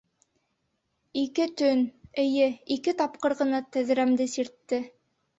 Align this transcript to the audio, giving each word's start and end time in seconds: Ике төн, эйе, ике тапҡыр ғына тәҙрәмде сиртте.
Ике 1.23 1.43
төн, 1.59 1.83
эйе, 2.23 2.47
ике 2.75 2.93
тапҡыр 3.01 3.35
ғына 3.43 3.59
тәҙрәмде 3.77 4.27
сиртте. 4.37 4.81